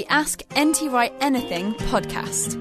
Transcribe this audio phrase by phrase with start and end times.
[0.00, 2.54] The Ask NT Wright Anything podcast.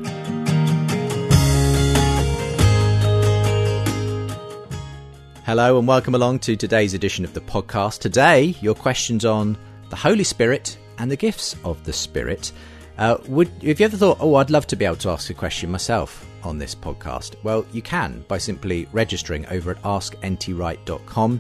[5.46, 8.00] Hello and welcome along to today's edition of the podcast.
[8.00, 9.58] Today, your questions on
[9.90, 12.52] the Holy Spirit and the gifts of the Spirit.
[12.98, 15.34] Uh, would have you ever thought, oh, I'd love to be able to ask a
[15.34, 17.42] question myself on this podcast?
[17.44, 21.40] Well, you can by simply registering over at askntwright.com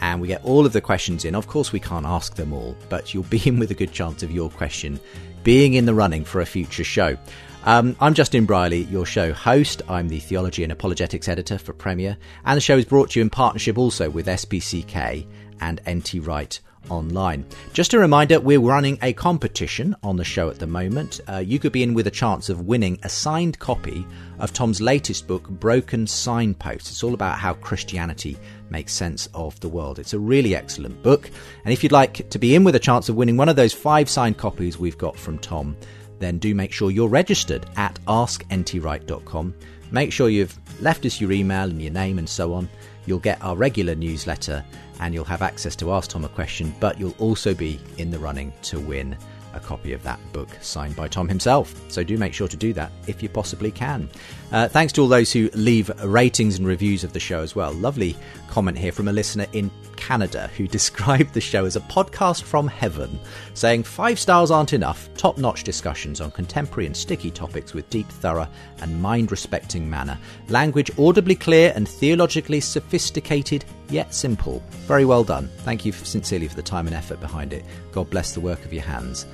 [0.00, 1.34] and we get all of the questions in.
[1.34, 4.22] Of course, we can't ask them all, but you'll be in with a good chance
[4.22, 5.00] of your question
[5.42, 7.16] being in the running for a future show.
[7.64, 9.82] Um, I'm Justin Brierley, your show host.
[9.88, 13.22] I'm the theology and apologetics editor for Premier, and the show is brought to you
[13.22, 15.26] in partnership also with SPCK
[15.60, 16.58] and NT Wright
[16.90, 17.44] online.
[17.72, 21.20] Just a reminder, we're running a competition on the show at the moment.
[21.28, 24.06] Uh, you could be in with a chance of winning a signed copy
[24.38, 26.90] of Tom's latest book, Broken Signposts.
[26.90, 28.36] It's all about how Christianity
[28.70, 29.98] makes sense of the world.
[29.98, 31.30] It's a really excellent book.
[31.64, 33.72] And if you'd like to be in with a chance of winning one of those
[33.72, 35.76] five signed copies we've got from Tom,
[36.18, 39.54] then do make sure you're registered at askntwright.com.
[39.90, 42.68] Make sure you've left us your email and your name and so on.
[43.06, 44.64] You'll get our regular newsletter
[45.00, 48.18] and you'll have access to Ask Tom a Question, but you'll also be in the
[48.18, 49.16] running to win
[49.54, 51.74] a copy of that book signed by Tom himself.
[51.90, 54.08] So do make sure to do that if you possibly can.
[54.52, 57.72] Uh, thanks to all those who leave ratings and reviews of the show as well.
[57.72, 58.16] Lovely
[58.48, 62.66] comment here from a listener in Canada who described the show as a podcast from
[62.66, 63.20] heaven,
[63.52, 68.08] saying five stars aren't enough, top notch discussions on contemporary and sticky topics with deep,
[68.08, 68.48] thorough,
[68.80, 74.62] and mind respecting manner, language audibly clear and theologically sophisticated yet simple.
[74.86, 75.48] Very well done.
[75.58, 77.64] Thank you sincerely for the time and effort behind it.
[77.92, 79.26] God bless the work of your hands.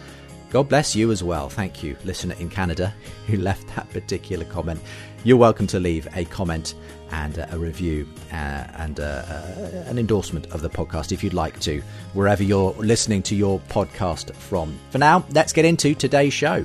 [0.51, 1.49] God bless you as well.
[1.49, 2.95] Thank you, listener in Canada,
[3.27, 4.81] who left that particular comment.
[5.27, 6.75] You're welcome to leave a comment
[7.11, 11.59] and a review uh, and uh, uh, an endorsement of the podcast if you'd like
[11.61, 14.79] to, wherever you're listening to your podcast from.
[14.91, 16.63] For now, let's get into today's show.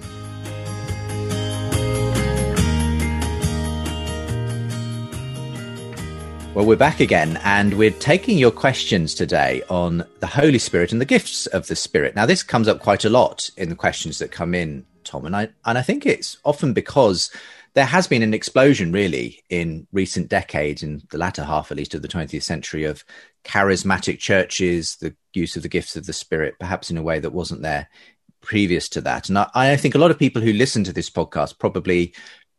[6.53, 10.99] Well, we're back again, and we're taking your questions today on the Holy Spirit and
[10.99, 12.13] the gifts of the Spirit.
[12.13, 15.33] Now, this comes up quite a lot in the questions that come in, Tom, and
[15.33, 17.31] I and I think it's often because
[17.73, 21.93] there has been an explosion, really, in recent decades, in the latter half, at least,
[21.93, 23.03] of the 20th century, of
[23.43, 27.33] charismatic churches, the use of the gifts of the Spirit, perhaps in a way that
[27.33, 27.87] wasn't there
[28.41, 29.29] previous to that.
[29.29, 32.13] And I, I think a lot of people who listen to this podcast probably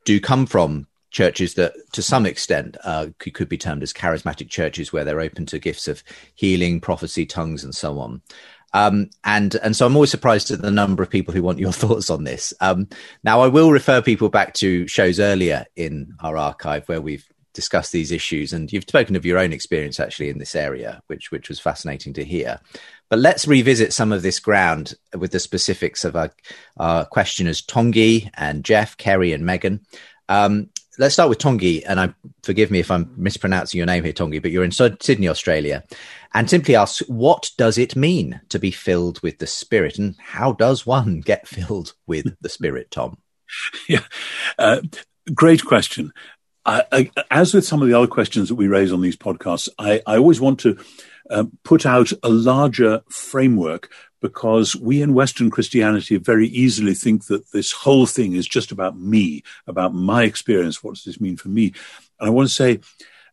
[0.04, 4.48] do come from churches that to some extent uh, could, could, be termed as charismatic
[4.48, 6.04] churches where they're open to gifts of
[6.36, 8.22] healing prophecy tongues and so on
[8.72, 11.72] um, and and so i'm always surprised at the number of people who want your
[11.80, 12.52] thoughts on this.
[12.60, 12.88] Um,
[13.24, 17.92] now i will refer people back to shows earlier in our archive where we've discussed
[17.92, 21.48] these issues and you've spoken of your own experience actually in this area which which
[21.48, 22.60] was fascinating to hear.
[23.08, 26.30] But let's revisit some of this ground with the specifics of our,
[26.76, 29.80] our questioners tongi and jeff kerry and megan.
[30.28, 34.12] Um, let's start with Tongi, and I forgive me if I'm mispronouncing your name here,
[34.12, 35.82] Tongi, but you're in Sydney, Australia,
[36.34, 40.52] and simply asks, what does it mean to be filled with the Spirit, and how
[40.52, 43.18] does one get filled with the Spirit, Tom?
[43.88, 44.04] Yeah,
[44.58, 44.80] uh,
[45.34, 46.12] great question.
[46.64, 49.68] I, I, as with some of the other questions that we raise on these podcasts,
[49.78, 50.78] I, I always want to
[51.30, 53.90] uh, put out a larger framework
[54.20, 58.98] because we in Western Christianity very easily think that this whole thing is just about
[58.98, 60.82] me, about my experience.
[60.82, 61.72] What does this mean for me?
[62.18, 62.80] And I want to say,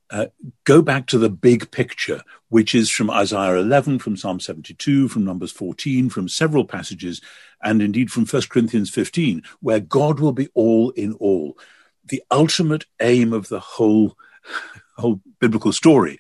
[0.10, 0.28] uh,
[0.64, 5.26] go back to the big picture, which is from Isaiah 11, from Psalm 72, from
[5.26, 7.20] Numbers 14, from several passages,
[7.62, 11.58] and indeed from 1 Corinthians 15, where God will be all in all.
[12.06, 14.18] The ultimate aim of the whole,
[14.98, 16.20] whole biblical story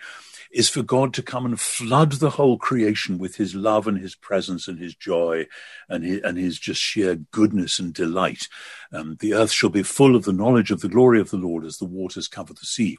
[0.52, 4.16] is for God to come and flood the whole creation with his love and his
[4.16, 5.46] presence and his joy
[5.90, 8.48] and his, and his just sheer goodness and delight.
[8.92, 11.66] Um, the earth shall be full of the knowledge of the glory of the Lord
[11.66, 12.98] as the waters cover the sea.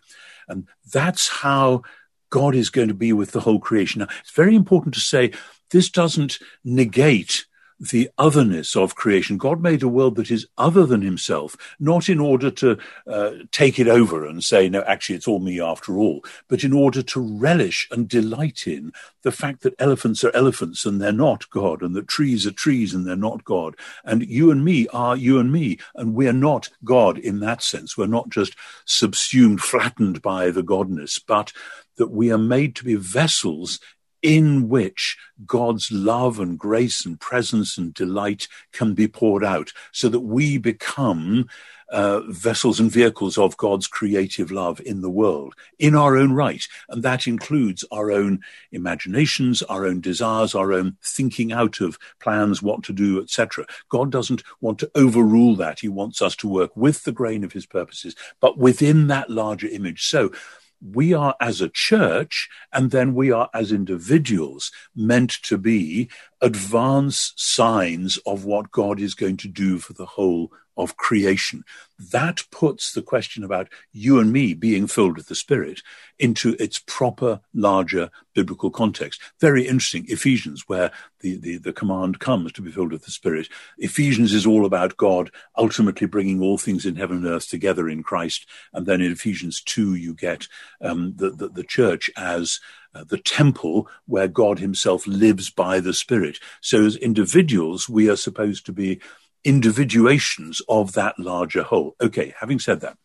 [0.48, 1.82] And that's how
[2.30, 4.00] God is going to be with the whole creation.
[4.00, 5.32] Now, it's very important to say
[5.70, 7.46] this doesn't negate
[7.80, 9.38] the otherness of creation.
[9.38, 13.78] God made a world that is other than himself, not in order to uh, take
[13.78, 17.20] it over and say, no, actually, it's all me after all, but in order to
[17.20, 18.92] relish and delight in
[19.22, 22.94] the fact that elephants are elephants and they're not God, and that trees are trees
[22.94, 23.76] and they're not God.
[24.04, 27.96] And you and me are you and me, and we're not God in that sense.
[27.96, 31.52] We're not just subsumed, flattened by the godness, but
[31.96, 33.80] that we are made to be vessels
[34.22, 35.16] in which
[35.46, 40.58] God's love and grace and presence and delight can be poured out so that we
[40.58, 41.48] become
[41.90, 46.66] uh, vessels and vehicles of God's creative love in the world in our own right.
[46.88, 48.40] And that includes our own
[48.72, 53.66] imaginations, our own desires, our own thinking out of plans, what to do, etc.
[53.88, 55.80] God doesn't want to overrule that.
[55.80, 59.68] He wants us to work with the grain of his purposes, but within that larger
[59.68, 60.06] image.
[60.06, 60.30] So
[60.80, 66.08] we are as a church and then we are as individuals meant to be
[66.40, 71.64] advance signs of what God is going to do for the whole of creation.
[71.98, 75.82] That puts the question about you and me being filled with the Spirit
[76.18, 79.20] into its proper, larger biblical context.
[79.40, 80.06] Very interesting.
[80.08, 83.48] Ephesians, where the, the, the command comes to be filled with the Spirit.
[83.78, 88.02] Ephesians is all about God ultimately bringing all things in heaven and earth together in
[88.02, 88.46] Christ.
[88.72, 90.46] And then in Ephesians 2, you get
[90.80, 92.60] um, the, the, the church as
[92.94, 96.38] uh, the temple where God himself lives by the Spirit.
[96.60, 99.00] So as individuals, we are supposed to be
[99.48, 101.96] individuations of that larger whole.
[102.02, 102.98] Okay, having said that,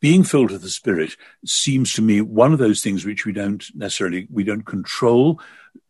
[0.00, 3.64] being filled with the Spirit seems to me one of those things which we don't
[3.74, 5.40] necessarily we don't control.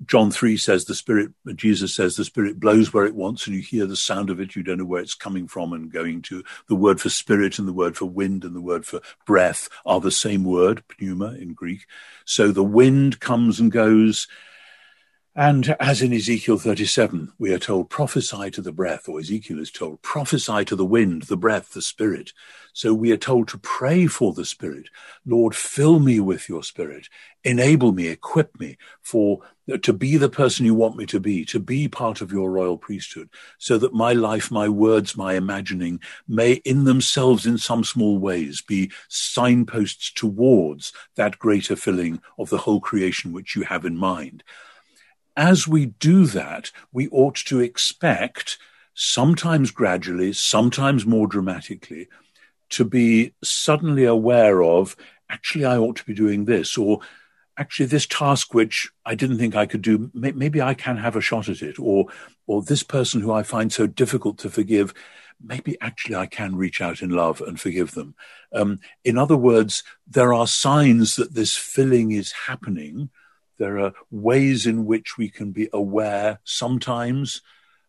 [0.04, 1.32] John three says the Spirit.
[1.54, 4.54] Jesus says the Spirit blows where it wants, and you hear the sound of it.
[4.54, 6.44] You don't know where it's coming from and going to.
[6.68, 10.00] The word for spirit and the word for wind and the word for breath are
[10.00, 11.86] the same word, pneuma in Greek.
[12.26, 14.28] So the wind comes and goes
[15.38, 19.70] and as in Ezekiel 37, we are told, prophesy to the breath, or Ezekiel is
[19.70, 22.32] told, prophesy to the wind, the breath, the spirit.
[22.72, 24.88] So we are told to pray for the spirit.
[25.24, 27.08] Lord, fill me with your spirit.
[27.44, 29.38] Enable me, equip me for
[29.72, 32.50] uh, to be the person you want me to be, to be part of your
[32.50, 37.84] royal priesthood, so that my life, my words, my imagining may in themselves, in some
[37.84, 43.84] small ways, be signposts towards that greater filling of the whole creation which you have
[43.84, 44.42] in mind
[45.38, 48.58] as we do that, we ought to expect,
[48.92, 52.08] sometimes gradually, sometimes more dramatically,
[52.70, 54.96] to be suddenly aware of,
[55.30, 56.98] actually, I ought to be doing this, or
[57.56, 61.20] actually, this task which I didn't think I could do, maybe I can have a
[61.20, 62.06] shot at it, or,
[62.48, 64.92] or this person who I find so difficult to forgive,
[65.40, 68.16] maybe actually I can reach out in love and forgive them.
[68.52, 73.10] Um, in other words, there are signs that this filling is happening
[73.58, 77.42] there are ways in which we can be aware sometimes,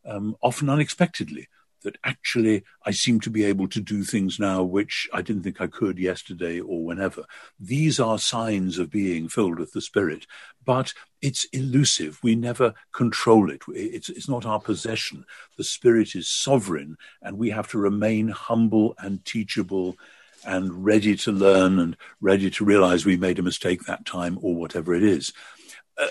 [0.06, 1.48] um, often unexpectedly,
[1.84, 5.62] that actually I seem to be able to do things now which I didn't think
[5.62, 7.24] I could yesterday or whenever.
[7.60, 10.26] These are signs of being filled with the Spirit,
[10.66, 12.20] but it's elusive.
[12.22, 13.62] We never control it.
[13.70, 15.26] It's, it's not our possession.
[15.58, 19.96] The Spirit is sovereign, and we have to remain humble and teachable
[20.46, 24.56] and ready to learn and ready to realize we made a mistake that time or
[24.56, 25.34] whatever it is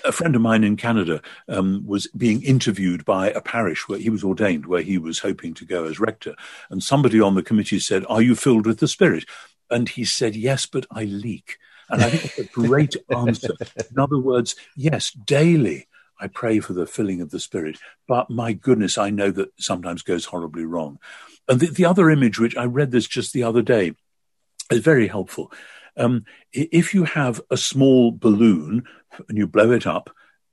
[0.04, 4.10] a friend of mine in Canada um, was being interviewed by a parish where he
[4.10, 6.34] was ordained, where he was hoping to go as rector.
[6.70, 9.24] And somebody on the committee said, Are you filled with the Spirit?
[9.70, 11.58] And he said, Yes, but I leak.
[11.90, 13.54] And I think that's a great answer.
[13.90, 15.88] In other words, yes, daily
[16.20, 20.02] I pray for the filling of the Spirit, but my goodness, I know that sometimes
[20.02, 20.98] goes horribly wrong.
[21.48, 23.94] And the, the other image, which I read this just the other day,
[24.70, 25.52] is very helpful.
[25.96, 28.84] Um, if you have a small balloon
[29.28, 30.10] and you blow it up,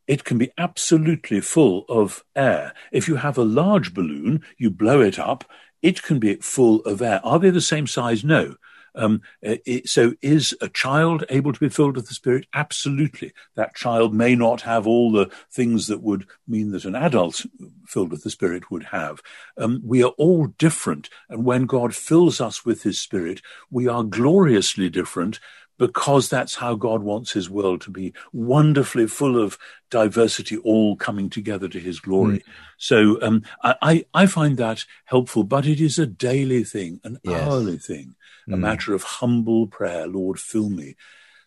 [0.08, 2.74] it can be absolutely full of air.
[2.92, 5.44] If you have a large balloon, you blow it up,
[5.82, 7.22] it can be full of air.
[7.24, 8.24] Are they the same size?
[8.24, 8.56] No.
[8.98, 12.48] Um, it, so, is a child able to be filled with the Spirit?
[12.54, 13.34] Absolutely.
[13.56, 17.46] That child may not have all the things that would mean that an adult
[17.86, 19.22] filled with the Spirit would have.
[19.58, 21.10] Um, we are all different.
[21.30, 25.40] And when God fills us with His Spirit, we are gloriously different
[25.78, 29.58] because that's how God wants his world to be wonderfully full of
[29.90, 32.40] diversity, all coming together to his glory.
[32.40, 32.44] Mm.
[32.78, 37.42] So um, I, I find that helpful, but it is a daily thing, an yes.
[37.42, 38.16] hourly thing,
[38.48, 38.54] mm.
[38.54, 40.08] a matter of humble prayer.
[40.08, 40.96] Lord, fill me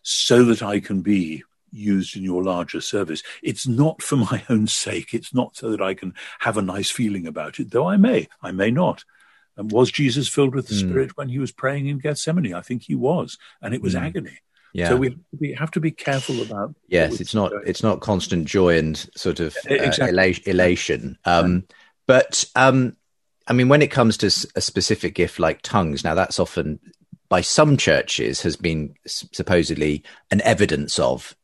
[0.02, 3.22] so that I can be used in your larger service.
[3.42, 5.14] It's not for my own sake.
[5.14, 8.28] It's not so that I can have a nice feeling about it, though I may,
[8.42, 9.04] I may not.
[9.58, 10.88] And was Jesus filled with the mm.
[10.88, 12.54] Spirit when he was praying in Gethsemane?
[12.54, 14.00] I think he was, and it was mm.
[14.02, 14.38] agony.
[14.72, 14.90] Yeah.
[14.90, 16.74] So we, we have to be careful about.
[16.86, 20.42] Yes, it's not it's not constant joy and sort of uh, exactly.
[20.46, 21.18] elation.
[21.24, 21.64] Um,
[22.06, 22.96] but um,
[23.48, 26.78] I mean, when it comes to a specific gift like tongues, now that's often
[27.28, 31.34] by some churches has been supposedly an evidence of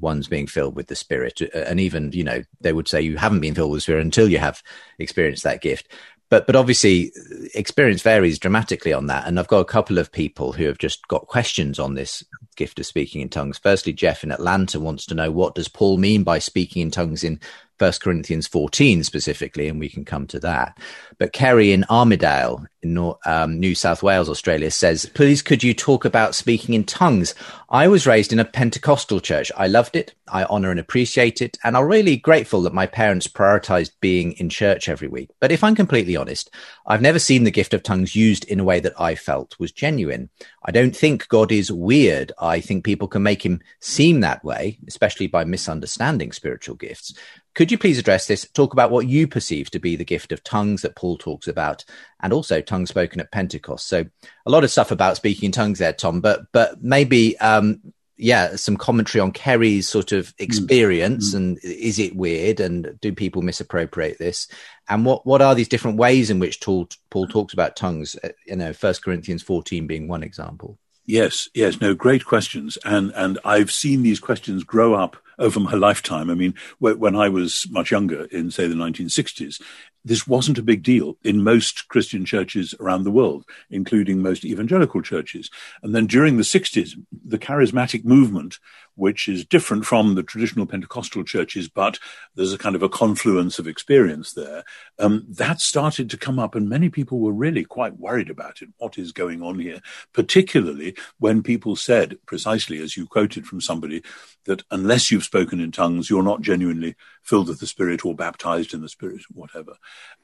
[0.00, 3.40] one's being filled with the spirit and even you know they would say you haven't
[3.40, 4.62] been filled with the spirit until you have
[5.00, 5.88] experienced that gift
[6.32, 7.12] but but obviously
[7.54, 9.26] experience varies dramatically on that.
[9.26, 12.24] And i've got a couple of people who have just got questions on this
[12.56, 13.58] gift of speaking in tongues.
[13.58, 17.22] Firstly jeff in atlanta wants to know what does paul mean by speaking in tongues
[17.22, 17.38] in
[17.82, 20.78] First Corinthians 14 specifically, and we can come to that.
[21.18, 22.96] But Kerry in Armidale in
[23.26, 27.34] um, New South Wales, Australia says, please could you talk about speaking in tongues?
[27.70, 29.50] I was raised in a Pentecostal church.
[29.56, 30.14] I loved it.
[30.28, 31.58] I honor and appreciate it.
[31.64, 35.30] And I'm really grateful that my parents prioritized being in church every week.
[35.40, 36.50] But if I'm completely honest,
[36.86, 39.72] I've never seen the gift of tongues used in a way that I felt was
[39.72, 40.30] genuine.
[40.64, 42.32] I don't think God is weird.
[42.38, 47.14] I think people can make him seem that way, especially by misunderstanding spiritual gifts.
[47.54, 48.48] Could you please address this?
[48.48, 51.84] Talk about what you perceive to be the gift of tongues that Paul talks about,
[52.20, 53.86] and also tongues spoken at Pentecost.
[53.88, 54.06] So,
[54.46, 56.20] a lot of stuff about speaking in tongues there, Tom.
[56.20, 60.44] But but maybe um, yeah, some commentary on Kerry's sort of hmm.
[60.44, 61.36] experience, mm.
[61.36, 64.48] and is it weird, and do people misappropriate this?
[64.88, 68.16] And what what are these different ways in which Paul, Paul talks about tongues?
[68.22, 70.78] Uh, you know, First Corinthians fourteen being one example.
[71.04, 75.74] Yes, yes, no, great questions, and and I've seen these questions grow up over my
[75.74, 76.30] lifetime.
[76.30, 79.60] I mean, when I was much younger, in say the 1960s,
[80.04, 85.02] this wasn't a big deal in most Christian churches around the world, including most evangelical
[85.02, 85.50] churches.
[85.82, 86.90] And then during the 60s,
[87.24, 88.58] the charismatic movement,
[88.94, 91.98] which is different from the traditional Pentecostal churches, but
[92.34, 94.64] there's a kind of a confluence of experience there,
[94.98, 98.68] um, that started to come up, and many people were really quite worried about it.
[98.78, 99.80] What is going on here?
[100.12, 104.02] Particularly when people said, precisely as you quoted from somebody,
[104.44, 108.74] that unless you've spoken in tongues, you're not genuinely filled with the Spirit or baptized
[108.74, 109.74] in the Spirit, whatever.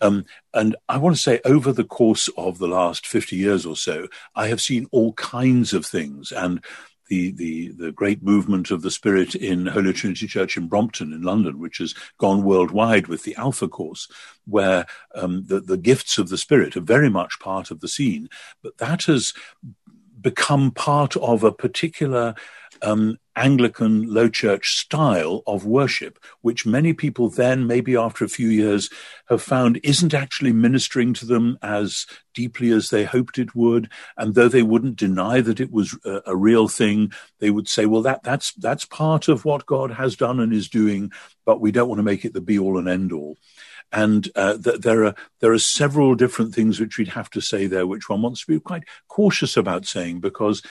[0.00, 3.76] Um, and I want to say, over the course of the last 50 years or
[3.76, 6.32] so, I have seen all kinds of things.
[6.32, 6.62] And
[7.08, 11.22] the, the, the great movement of the Spirit in Holy Trinity Church in Brompton in
[11.22, 14.08] London, which has gone worldwide with the Alpha course,
[14.46, 18.28] where um, the, the gifts of the Spirit are very much part of the scene.
[18.62, 19.32] But that has
[20.20, 22.34] become part of a particular
[22.82, 28.48] um, Anglican low church style of worship, which many people then, maybe after a few
[28.48, 28.90] years,
[29.28, 33.90] have found isn't actually ministering to them as deeply as they hoped it would.
[34.16, 37.86] And though they wouldn't deny that it was a, a real thing, they would say,
[37.86, 41.12] well, that, that's, that's part of what God has done and is doing,
[41.44, 43.36] but we don't want to make it the be all and end all.
[43.92, 47.66] And uh, th- there are there are several different things which we'd have to say
[47.66, 50.62] there, which one wants to be quite cautious about saying because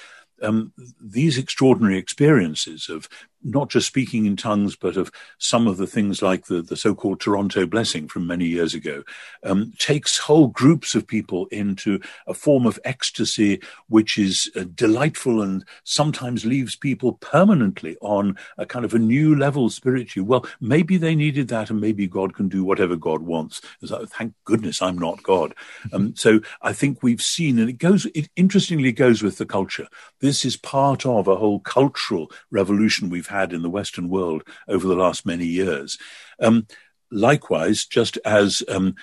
[0.42, 0.72] um,
[1.02, 3.10] these extraordinary experiences of
[3.44, 7.20] not just speaking in tongues, but of some of the things like the, the so-called
[7.20, 9.04] Toronto blessing from many years ago,
[9.44, 15.42] um, takes whole groups of people into a form of ecstasy which is uh, delightful
[15.42, 20.28] and sometimes leaves people permanently on a kind of a new level spiritually.
[20.28, 23.62] Well, maybe they needed that, and maybe God can do whatever God wants.
[23.82, 25.54] Like, Thank goodness I'm not God.
[25.94, 28.06] Um, so I think we've seen, and it goes.
[28.08, 29.88] It interestingly goes with the culture.
[30.20, 34.88] This is part of a whole cultural revolution we've had in the Western world over
[34.88, 35.98] the last many years.
[36.40, 36.68] Um,
[37.12, 38.96] likewise, just as um,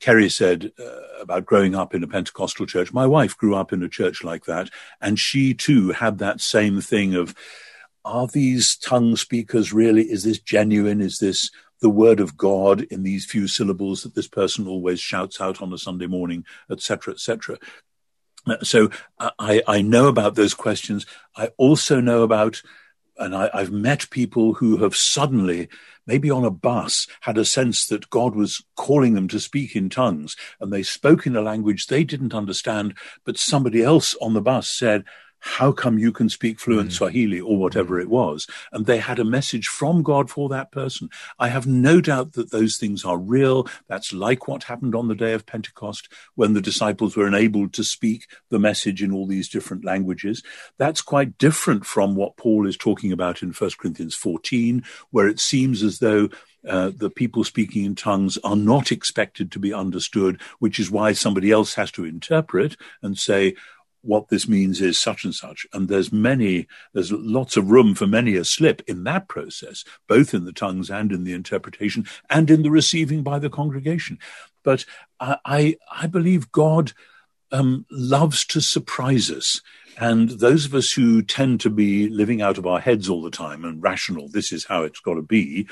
[0.00, 3.82] Kerry said uh, about growing up in a Pentecostal church, my wife grew up in
[3.82, 4.70] a church like that,
[5.00, 7.34] and she too had that same thing of,
[8.04, 11.00] are these tongue speakers really, is this genuine?
[11.00, 15.40] Is this the word of God in these few syllables that this person always shouts
[15.40, 17.58] out on a Sunday morning, etc., etc.
[18.62, 21.06] So I, I know about those questions.
[21.36, 22.62] I also know about
[23.20, 25.68] and I, have met people who have suddenly,
[26.06, 29.88] maybe on a bus, had a sense that God was calling them to speak in
[29.90, 34.40] tongues, and they spoke in a language they didn't understand, but somebody else on the
[34.40, 35.04] bus said,
[35.40, 36.92] how come you can speak fluent mm.
[36.92, 38.46] Swahili or whatever it was?
[38.72, 41.10] And they had a message from God for that person.
[41.38, 43.68] I have no doubt that those things are real.
[43.88, 47.84] That's like what happened on the day of Pentecost when the disciples were enabled to
[47.84, 50.42] speak the message in all these different languages.
[50.78, 55.40] That's quite different from what Paul is talking about in 1 Corinthians 14, where it
[55.40, 56.28] seems as though
[56.68, 61.12] uh, the people speaking in tongues are not expected to be understood, which is why
[61.12, 63.54] somebody else has to interpret and say,
[64.02, 65.66] what this means is such and such.
[65.72, 70.32] And there's many, there's lots of room for many a slip in that process, both
[70.34, 74.18] in the tongues and in the interpretation and in the receiving by the congregation.
[74.62, 74.84] But
[75.18, 76.92] I, I, I believe God
[77.52, 79.60] um, loves to surprise us.
[79.98, 83.30] And those of us who tend to be living out of our heads all the
[83.30, 85.68] time and rational, this is how it's got to be,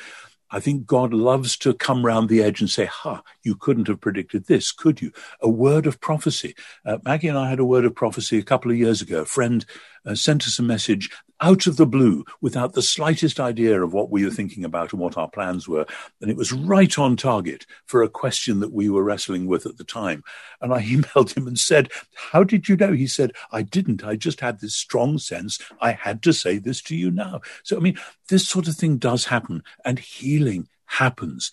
[0.51, 4.01] I think God loves to come round the edge and say, Ha, you couldn't have
[4.01, 5.13] predicted this, could you?
[5.41, 6.55] A word of prophecy.
[6.85, 9.23] Uh, Maggie and I had a word of prophecy a couple of years ago.
[9.23, 9.65] A friend
[10.07, 14.11] uh, sent us a message out of the blue without the slightest idea of what
[14.11, 15.87] we were thinking about and what our plans were.
[16.21, 19.77] And it was right on target for a question that we were wrestling with at
[19.77, 20.25] the time.
[20.61, 22.93] And I emailed him and said, How did you know?
[22.93, 24.05] He said, I didn't.
[24.05, 27.41] I just had this strong sense I had to say this to you now.
[27.63, 31.51] So, I mean, this sort of thing does happen and healing happens.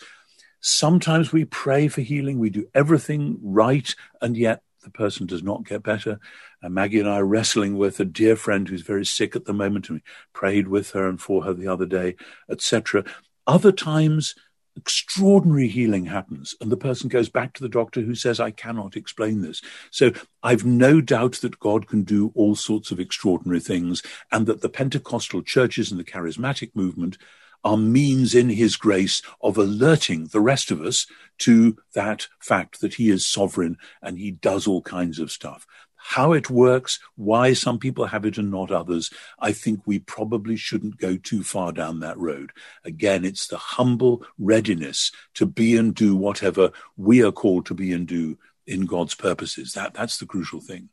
[0.62, 5.66] Sometimes we pray for healing, we do everything right, and yet the person does not
[5.66, 6.20] get better.
[6.62, 9.54] And Maggie and I are wrestling with a dear friend who's very sick at the
[9.54, 12.16] moment, and we prayed with her and for her the other day,
[12.50, 13.04] etc.
[13.46, 14.36] Other times,
[14.78, 18.98] extraordinary healing happens and the person goes back to the doctor who says i cannot
[18.98, 20.12] explain this so
[20.44, 24.68] i've no doubt that god can do all sorts of extraordinary things and that the
[24.68, 27.18] pentecostal churches and the charismatic movement
[27.66, 31.08] are means in his grace of alerting the rest of us
[31.40, 35.66] to that fact that he is sovereign and he does all kinds of stuff.
[35.96, 40.56] How it works, why some people have it and not others, I think we probably
[40.56, 42.52] shouldn't go too far down that road.
[42.84, 47.92] Again, it's the humble readiness to be and do whatever we are called to be
[47.92, 49.74] and do in God's purposes.
[49.74, 50.90] That, that's the crucial thing.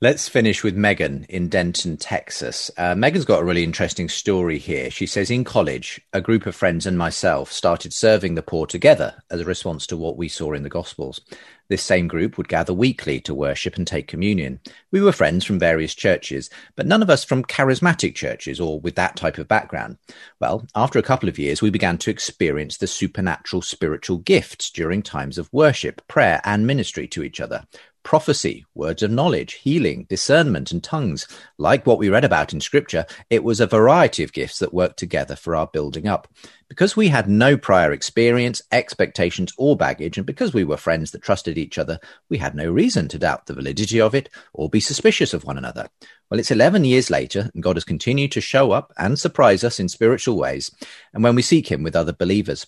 [0.00, 2.68] Let's finish with Megan in Denton, Texas.
[2.76, 4.90] Uh, Megan's got a really interesting story here.
[4.90, 9.22] She says, In college, a group of friends and myself started serving the poor together
[9.30, 11.20] as a response to what we saw in the Gospels.
[11.68, 14.58] This same group would gather weekly to worship and take communion.
[14.90, 18.96] We were friends from various churches, but none of us from charismatic churches or with
[18.96, 19.98] that type of background.
[20.40, 25.02] Well, after a couple of years, we began to experience the supernatural spiritual gifts during
[25.02, 27.64] times of worship, prayer, and ministry to each other
[28.04, 31.26] prophecy, words of knowledge, healing, discernment, and tongues.
[31.58, 34.98] Like what we read about in Scripture, it was a variety of gifts that worked
[34.98, 36.28] together for our building up.
[36.68, 41.22] Because we had no prior experience, expectations, or baggage, and because we were friends that
[41.22, 44.80] trusted each other, we had no reason to doubt the validity of it or be
[44.80, 45.88] suspicious of one another.
[46.30, 49.80] Well, it's 11 years later, and God has continued to show up and surprise us
[49.80, 50.70] in spiritual ways.
[51.12, 52.66] And when we seek Him with other believers,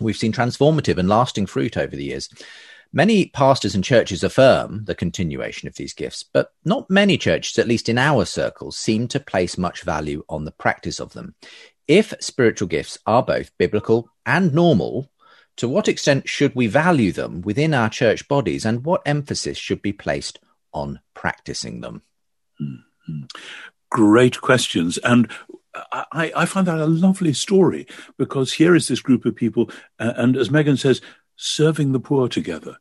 [0.00, 2.28] we've seen transformative and lasting fruit over the years.
[2.96, 7.66] Many pastors and churches affirm the continuation of these gifts, but not many churches, at
[7.66, 11.34] least in our circles, seem to place much value on the practice of them.
[11.88, 15.10] If spiritual gifts are both biblical and normal,
[15.56, 19.82] to what extent should we value them within our church bodies, and what emphasis should
[19.82, 20.38] be placed
[20.72, 22.02] on practicing them?
[22.62, 23.24] Mm-hmm.
[23.90, 24.98] Great questions.
[24.98, 25.28] And
[25.92, 30.12] I, I, find that a lovely story because here is this group of people, uh,
[30.16, 31.00] and as Megan says,
[31.36, 32.76] serving the poor together.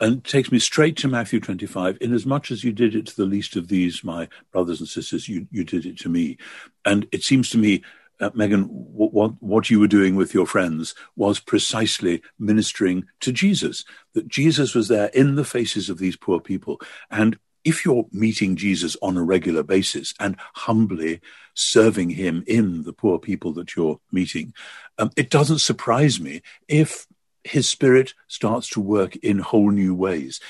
[0.00, 1.98] And takes me straight to Matthew 25.
[2.00, 4.88] In as much as you did it to the least of these, my brothers and
[4.88, 6.38] sisters, you, you did it to me.
[6.84, 7.82] And it seems to me,
[8.20, 13.32] uh, Megan, what, what, what you were doing with your friends was precisely ministering to
[13.32, 13.84] Jesus.
[14.14, 16.80] That Jesus was there in the faces of these poor people.
[17.10, 21.20] And if you're meeting Jesus on a regular basis and humbly
[21.54, 24.54] serving him in the poor people that you're meeting,
[24.98, 27.06] um, it doesn't surprise me if
[27.44, 30.40] his spirit starts to work in whole new ways.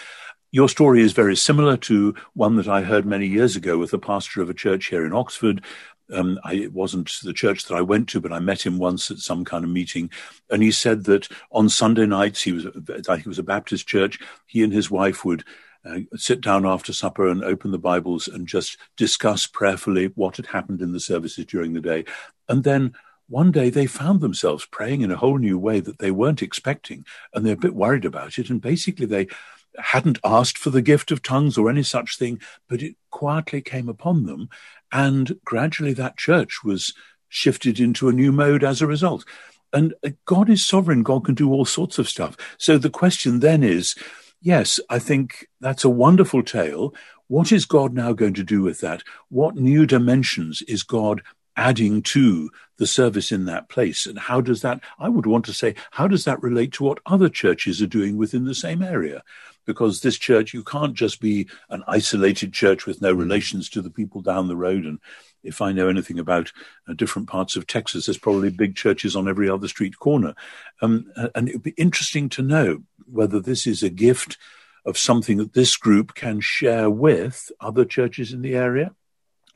[0.50, 3.98] Your story is very similar to one that I heard many years ago with the
[3.98, 5.62] pastor of a church here in Oxford.
[6.10, 9.10] Um, I, it wasn't the church that I went to, but I met him once
[9.10, 10.10] at some kind of meeting,
[10.48, 13.86] and he said that on Sunday nights he was I think it was a Baptist
[13.86, 14.18] church.
[14.46, 15.44] He and his wife would
[15.84, 20.46] uh, sit down after supper and open the Bibles and just discuss prayerfully what had
[20.46, 22.06] happened in the services during the day,
[22.48, 22.94] and then
[23.28, 27.04] one day they found themselves praying in a whole new way that they weren't expecting,
[27.32, 28.50] and they're a bit worried about it.
[28.50, 29.28] And basically, they
[29.78, 33.88] hadn't asked for the gift of tongues or any such thing, but it quietly came
[33.88, 34.48] upon them.
[34.90, 36.94] And gradually, that church was
[37.28, 39.24] shifted into a new mode as a result.
[39.72, 42.36] And uh, God is sovereign, God can do all sorts of stuff.
[42.56, 43.94] So the question then is
[44.40, 46.94] yes, I think that's a wonderful tale.
[47.26, 49.02] What is God now going to do with that?
[49.28, 51.22] What new dimensions is God
[51.58, 54.06] adding to the service in that place.
[54.06, 57.00] And how does that, I would want to say, how does that relate to what
[57.04, 59.24] other churches are doing within the same area?
[59.66, 63.90] Because this church, you can't just be an isolated church with no relations to the
[63.90, 64.84] people down the road.
[64.86, 65.00] And
[65.42, 66.52] if I know anything about
[66.88, 70.34] uh, different parts of Texas, there's probably big churches on every other street corner.
[70.80, 74.38] Um, and it would be interesting to know whether this is a gift
[74.86, 78.94] of something that this group can share with other churches in the area.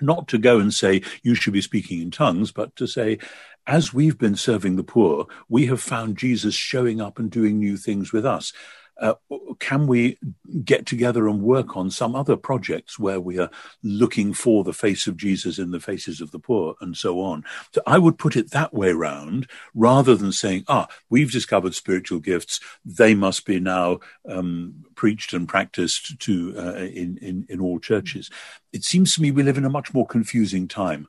[0.02, 3.18] Not to go and say, you should be speaking in tongues, but to say,
[3.66, 7.76] as we've been serving the poor, we have found Jesus showing up and doing new
[7.76, 8.52] things with us
[9.00, 9.14] uh,
[9.58, 10.18] can we
[10.64, 13.50] get together and work on some other projects where we are
[13.82, 17.44] looking for the face of Jesus in the faces of the poor and so on?
[17.72, 22.20] So I would put it that way round rather than saying, ah, we've discovered spiritual
[22.20, 22.60] gifts.
[22.84, 28.30] They must be now um, preached and practiced to uh, in, in, in all churches.
[28.72, 31.08] It seems to me we live in a much more confusing time,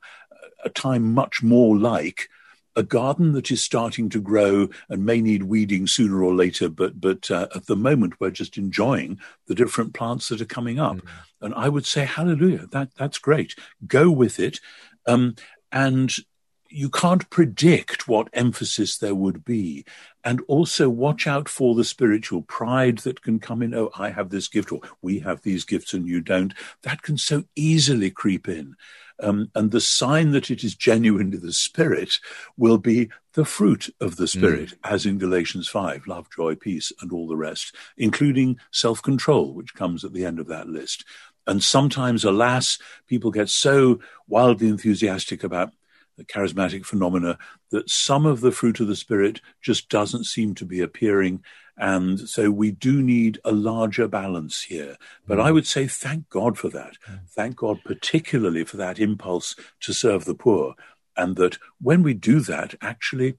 [0.64, 2.28] a time much more like
[2.76, 7.00] a garden that is starting to grow and may need weeding sooner or later, but
[7.00, 10.96] but uh, at the moment we're just enjoying the different plants that are coming up.
[10.96, 11.08] Mm.
[11.40, 13.54] And I would say, hallelujah, that that's great.
[13.86, 14.60] Go with it,
[15.06, 15.36] um,
[15.70, 16.14] and
[16.74, 19.84] you can't predict what emphasis there would be.
[20.24, 23.74] And also watch out for the spiritual pride that can come in.
[23.74, 26.52] Oh, I have this gift, or we have these gifts and you don't.
[26.82, 28.74] That can so easily creep in.
[29.20, 32.18] Um, and the sign that it is genuinely the Spirit
[32.56, 34.76] will be the fruit of the Spirit, mm.
[34.84, 39.74] as in Galatians 5 love, joy, peace, and all the rest, including self control, which
[39.74, 41.04] comes at the end of that list.
[41.46, 45.72] And sometimes, alas, people get so wildly enthusiastic about
[46.22, 47.36] charismatic phenomena
[47.70, 51.42] that some of the fruit of the Spirit just doesn't seem to be appearing
[51.76, 54.96] and so we do need a larger balance here.
[55.26, 55.54] But I mm.
[55.54, 56.96] would say thank God for that.
[57.10, 57.20] Mm.
[57.28, 60.74] Thank God particularly for that impulse to serve the poor.
[61.16, 63.38] And that when we do that, actually,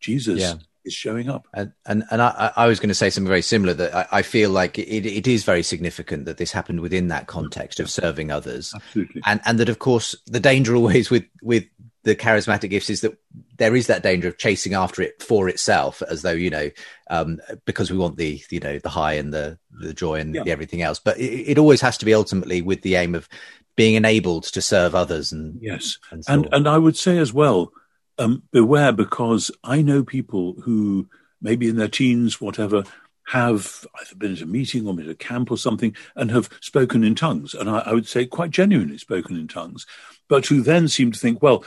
[0.00, 0.54] Jesus yeah.
[0.84, 1.48] is showing up.
[1.54, 4.22] And and, and I, I was going to say something very similar that I, I
[4.22, 8.30] feel like it, it is very significant that this happened within that context of serving
[8.30, 8.72] others.
[8.74, 9.22] Absolutely.
[9.26, 11.64] And and that of course the danger always with with
[12.04, 13.16] the charismatic gifts is that
[13.58, 16.70] there is that danger of chasing after it for itself as though you know
[17.10, 20.42] um, because we want the you know the high and the the joy and yeah.
[20.42, 20.98] the everything else.
[20.98, 23.28] But it, it, always has to be ultimately with the aim of
[23.76, 25.98] being enabled to serve others and yes.
[26.10, 27.72] and and, and i would say as well
[28.18, 31.08] um, beware because i know people who
[31.40, 32.84] maybe in their teens whatever
[33.28, 36.50] have either been at a meeting or been at a camp or something and have
[36.60, 37.54] spoken in tongues.
[37.54, 39.86] And I, I would say quite genuinely spoken in tongues
[40.32, 41.62] but who then seem to think well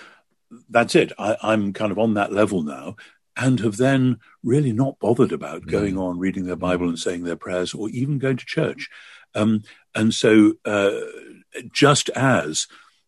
[0.69, 1.11] that's it.
[1.17, 2.95] I, I'm kind of on that level now
[3.37, 7.35] and have then really not bothered about going on reading their Bible and saying their
[7.35, 8.89] prayers or even going to church.
[9.33, 10.99] Um, and so, uh,
[11.71, 12.67] just as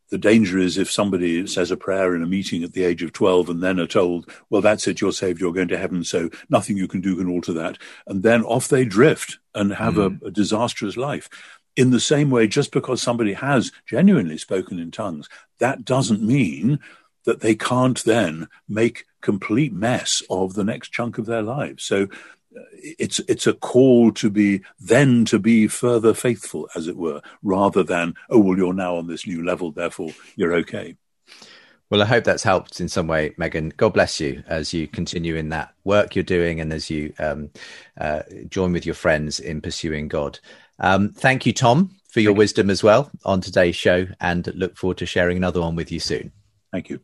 [0.10, 3.12] the danger is if somebody says a prayer in a meeting at the age of
[3.12, 6.30] 12 and then are told, well, that's it, you're saved, you're going to heaven, so
[6.50, 7.78] nothing you can do can alter that.
[8.06, 10.22] And then off they drift and have mm.
[10.22, 11.30] a, a disastrous life.
[11.76, 16.80] In the same way, just because somebody has genuinely spoken in tongues, that doesn't mean
[17.28, 21.84] that they can't then make complete mess of the next chunk of their lives.
[21.84, 26.96] So uh, it's it's a call to be then to be further faithful, as it
[26.96, 30.96] were, rather than oh well you're now on this new level, therefore you're okay.
[31.90, 33.74] Well, I hope that's helped in some way, Megan.
[33.76, 37.50] God bless you as you continue in that work you're doing and as you um,
[38.00, 40.40] uh, join with your friends in pursuing God.
[40.80, 42.72] Um, thank you, Tom, for your thank wisdom you.
[42.72, 46.32] as well on today's show, and look forward to sharing another one with you soon.
[46.72, 47.02] Thank you.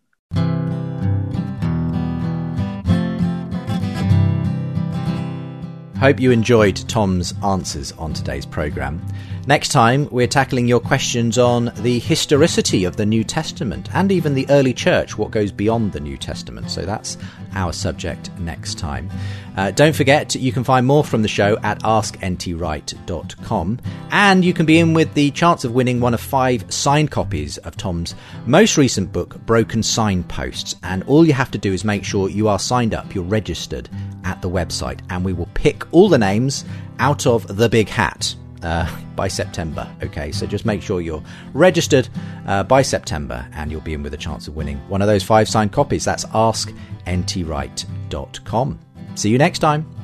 [6.03, 9.01] I hope you enjoyed Tom's answers on today's programme.
[9.45, 14.36] Next time, we're tackling your questions on the historicity of the New Testament and even
[14.36, 16.71] the early church, what goes beyond the New Testament.
[16.71, 17.17] So that's
[17.53, 19.10] our subject next time.
[19.58, 23.79] Uh, don't forget, you can find more from the show at askntwright.com,
[24.12, 27.58] and you can be in with the chance of winning one of five signed copies
[27.60, 30.77] of Tom's most recent book, Broken Signposts.
[30.84, 33.89] And all you have to do is make sure you are signed up, you're registered
[34.23, 36.63] at the website, and we will pick all the names
[36.99, 39.88] out of the big hat uh, by September.
[40.04, 41.21] Okay, so just make sure you're
[41.54, 42.08] registered
[42.47, 45.23] uh, by September and you'll be in with a chance of winning one of those
[45.23, 46.06] five signed copies.
[46.06, 48.80] That's askntwright.com.
[49.15, 50.02] See you next time.